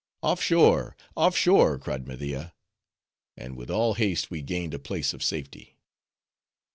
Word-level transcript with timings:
"Off 0.23 0.41
shore! 0.41 0.97
off 1.15 1.37
shore!" 1.37 1.77
cried 1.77 2.07
Media; 2.07 2.55
and 3.37 3.55
with 3.55 3.69
all 3.69 3.93
haste 3.93 4.31
we 4.31 4.41
gained 4.41 4.73
a 4.73 4.79
place 4.79 5.13
of 5.13 5.21
safety. 5.21 5.77